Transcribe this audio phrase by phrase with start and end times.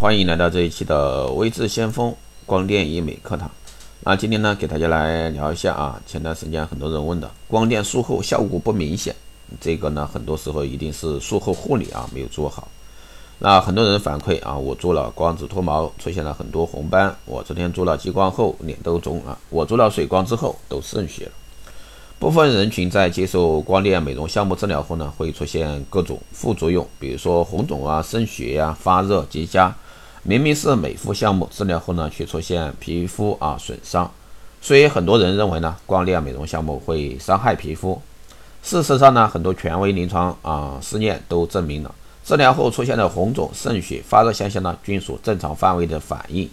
[0.00, 2.12] 欢迎来到这一期的微智先锋
[2.44, 3.48] 光电医美课堂。
[4.00, 9.14] 那今天呢，给大家来聊一下啊，前段时间很多人问的，光电术后效果不明显，
[9.60, 12.66] 这个呢，很多时候一定是术后护理啊没有做好。
[13.38, 21.32] 那很多人反馈啊，我做了光子脱毛，出现了很多红斑；我昨天做了激光后，脸都肿啊；我做了水光之后，都渗血了。
[22.18, 29.72] 部分人群在接受光电美容项目治疗后呢，会出现各种副作用，比如说红肿啊、渗血呀、发热、结痂。
[30.26, 34.10] 明明是美肤项目治疗后呢，却出现皮肤啊损伤。
[34.62, 38.00] 所以很多人认为呢，光电美容项目会伤害皮肤。
[38.62, 41.94] 事实上呢，很多权威临床啊试验都证明了，
[42.24, 46.48] 治疗后出现的红肿、渗血、发热现象呢，均属正常范围的反应。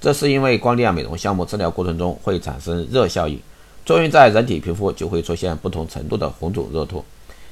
[0.00, 3.38] 这是因为光电美容项目治疗过程中会产生热效应。
[3.84, 7.04] 作用在人体皮肤就会出现不同程度的红肿热痛，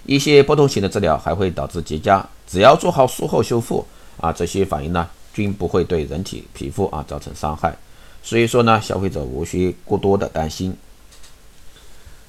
[0.07, 2.24] 一些不同型的治疗还会导致结痂。
[2.46, 3.85] 只要做好术后修复
[4.19, 7.77] 啊，这些反应呢均不会对人体皮肤啊造成伤害。
[8.23, 10.76] 所以说呢，消费者无需过多的担心。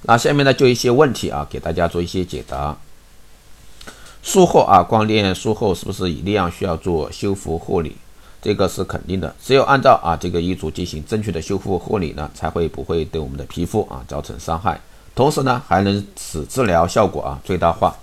[0.03, 2.77] 那下面呢就一些问题啊，给大家做一些解答。
[4.21, 7.95] 术后啊，光电术后是不是一定要需要做修复护理？
[8.41, 14.79] 这个是肯定的，只有按照啊这个医嘱进行正确的修复护理呢，才会不会对我们的皮肤啊造成伤害，
[15.13, 17.93] 同时呢还能使治疗效果啊最大化。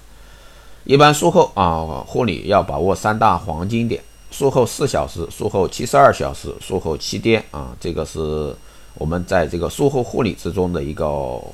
[0.84, 4.03] 一般术后啊护理要把握三大黄金点：
[4.37, 8.55] 术后四小时、术后七十二小时、术后七天啊，这个是
[8.95, 11.09] 我们在这个术后护理之中的一个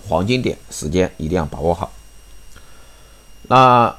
[0.09, 1.93] 黄金点时间，一定要把握好。
[3.43, 3.95] 那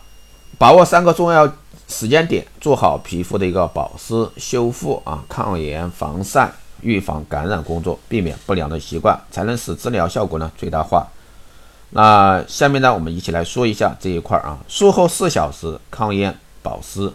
[0.58, 1.50] 把握三个重要。
[1.86, 11.06] 时间点做好皮肤的一个保湿、修复啊、抗炎、防晒、预防感染工作，避免不良的习惯，才能使治疗效果呢最大化。
[11.92, 14.58] 那下面呢，我们一起来说一下这一块啊。
[14.68, 17.12] 术后四小时抗炎保湿，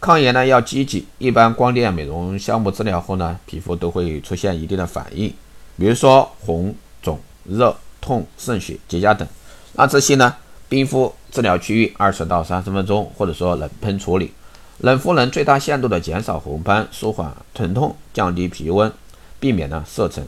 [0.00, 1.06] 抗炎呢要积极。
[1.18, 5.28] 一般光电美容项目治疗后呢，皮肤都会出现一定的反应，
[5.76, 9.28] 比如说红、肿、热、痛、渗血、结痂等。
[9.74, 10.34] 那这些呢？
[10.68, 14.32] 冰敷治疗区域二十到三十分钟，或者说冷喷处理，
[14.78, 18.92] 冷敷能最大限度的减少红斑，舒缓疼痛，降低皮温，
[19.40, 20.24] 避免呢色沉。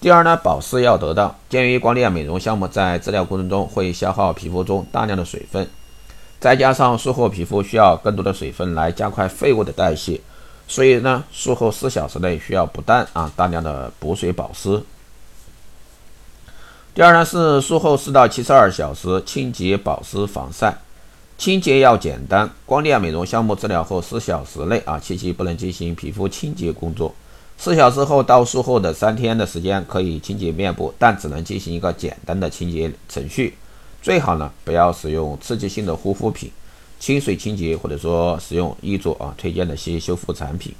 [0.00, 1.36] 第二呢，保湿要得当。
[1.50, 5.68] 鉴于光电美容项目在治疗过程中会消耗皮肤中大量的水分，
[6.40, 10.20] 再加上术后皮肤需要更多的水分来加快废物的代谢，
[10.68, 14.82] 所以呢，术后四小时内需要不断啊大量的补水保湿。
[16.94, 20.76] 第二呢是术后四到七十二小时清洁保湿防晒，
[21.36, 22.48] 清洁要简单。
[22.66, 27.14] 光电美容项目治疗后四小时内啊，切记不能进行皮肤清洁工作。
[27.56, 33.56] 四小时后到术后的三天的时间可以清洁面部，但只能进行一个简单的清洁程序。
[34.04, 36.50] 最好呢不要使用刺激性的护肤品，
[37.00, 40.74] 清水清洁或者说使用医嘱啊推荐的一些修复产品。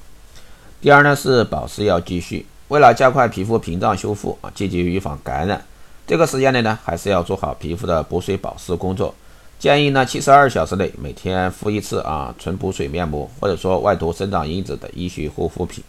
[0.82, 5.64] 第二呢是保湿要继续，为了加快皮肤屏障修复啊，积极预防感染。
[6.06, 9.14] 这个时间内呢，还是要做好皮肤的补水保湿工作。
[9.58, 15.82] 建议呢，七十二小时内每天敷一次啊纯补水面膜，或者说外涂生长因子的医学护肤品。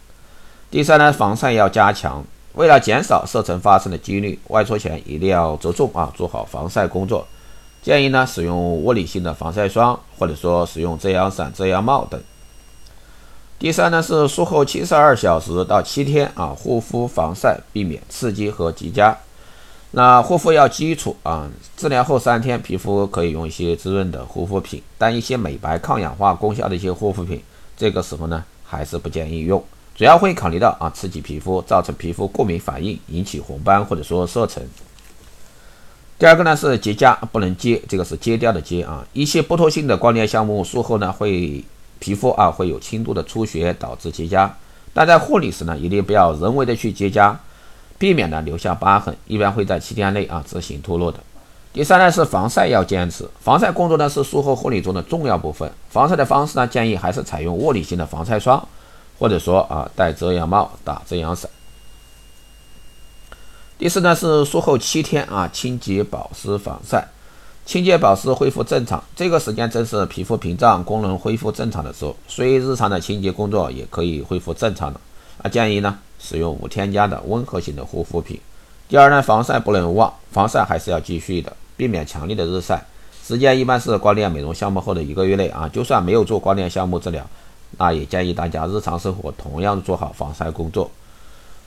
[0.70, 2.24] 第三呢，防晒要加强。
[2.56, 7.26] 为了减少色沉发生的几率，外出前一定要着重啊做好防晒工作。
[7.82, 12.18] 建议呢，使用物理性的防晒霜，或者说使用遮阳伞、遮阳帽等。
[13.58, 19.14] 第三呢，是术后七十二小时到七天啊护肤防晒，避免刺激和结痂。
[19.90, 21.46] 那护肤要基础啊，
[21.76, 27.42] 治疗后三天皮肤可以用一些滋润的护肤品，但一些美白、抗氧化功效的一些护肤品，
[27.76, 29.62] 这个时候呢还是不建议用，
[29.96, 34.62] 主要会考虑到啊刺激皮肤，造成皮肤过敏反应，引起红斑或者说色沉。
[36.18, 41.64] 第二个呢是结痂不能揭，这个是揭掉的揭啊，一些剥脱性的光电项目术后呢会
[41.98, 44.50] 皮肤啊会有轻度的出血，导致结痂，
[44.92, 47.34] 但在护理时呢一定不要人为的去结痂。
[47.98, 51.18] 避免呢留下疤痕，一般会在七天内啊自行脱落的。
[51.72, 55.72] 第三呢是防晒要坚持，防晒工作呢是术后护理中的重要部分。
[55.88, 58.62] 防晒的方式呢建议还是采用物理性的防晒霜，
[59.18, 61.50] 或者说啊戴遮阳帽、打遮阳伞。
[63.78, 67.06] 第四呢是术后七天啊清洁保湿防晒，
[67.64, 75.00] 清洁保湿恢复正常，这个时间正是皮肤屏障功能恢复正常的时候，所以日常的清洁工作也可以恢复正常的。
[75.42, 75.98] 啊建议呢。
[76.18, 78.40] 使用无添加的温和型的护肤品。
[78.88, 82.82] 第二呢，防晒不能忘，防晒还是要继续的，避免强烈的日晒。
[83.22, 87.24] 时间一般是光电美容项目后的一个月内啊，就算没有做光电项目治疗，
[87.78, 90.90] 那也建议大家日常生活同样做好防晒工作。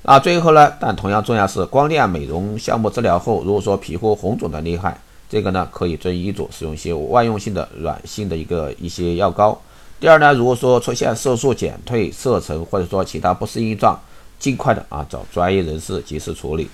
[0.01, 4.97] 那最后呢，但同样重要是光电美容项目治疗后，如果说皮肤红肿的厉害，
[5.29, 9.59] 这个呢可以遵医嘱使用一些外用性的软性的一个一些药膏，
[9.99, 13.99] 第二呢，如果说出现色素减退、色沉或者说其他不适应状，
[14.39, 16.69] 尽快的啊找专业人士及时处理。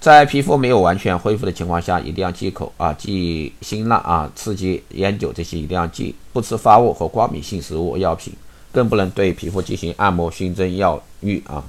[0.00, 8.32] 在皮肤没有完全恢复的情况下，一定要忌口啊，忌辛辣啊、刺激、烟酒这些一定要忌，不吃发物和光敏性食物、药品，
[8.70, 11.64] 更不能对皮肤进行按摩、熏蒸、药浴啊。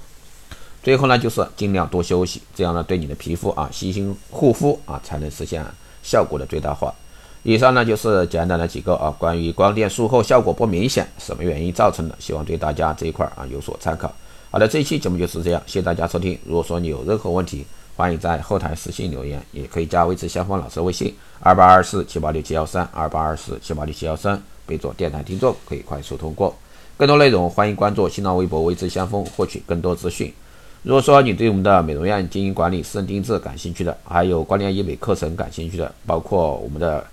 [0.83, 5.65] 最后呢，就是尽量多休息，这样呢，对你的皮肤啊细心护肤啊，才能实现
[6.03, 6.93] 效果的最大化。
[7.41, 14.13] 以上呢就是简单的几个啊关于光电术后效果不明显什么原因造成的，希望对大家这一块啊有所参考。
[14.51, 16.37] 好的，这一期节目就是这样，谢谢大家收听。
[16.45, 17.65] 如果说你有任何问题，
[17.99, 26.55] 欢迎在后台私信留言，也可以加微知先锋老师微信二八二四七八六七幺三二八二四七八六七幺三，备注电台听众，可以快速通过。
[26.95, 30.33] 更多内容欢迎关注新浪微博微知先锋，获取更多资讯。
[30.81, 37.05] 如果说你对我们的美容院经营管理、私人定制感兴趣的，还有光电医美课程感兴趣的，包括我们的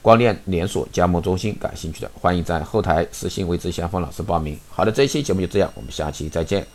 [0.00, 4.58] 光电连锁加盟中心感兴趣的，欢迎在后台私信微知先锋老师报名。
[4.70, 6.66] 好的，这一期节目就这样，我们下期再见。